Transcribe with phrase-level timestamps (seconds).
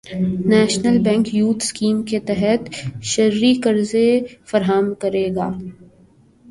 [0.49, 2.61] national bank youth scheme کے تحت
[3.09, 4.09] شرعی قرضے
[4.45, 5.47] فراہم کرے گا